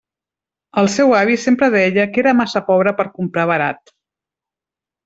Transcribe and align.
El 0.81 0.89
seu 0.93 1.13
avi 1.17 1.37
sempre 1.43 1.69
deia 1.77 2.07
que 2.17 2.25
era 2.25 2.35
massa 2.41 2.65
pobre 2.71 2.95
per 3.03 3.09
comprar 3.21 3.49
barat. 3.55 3.97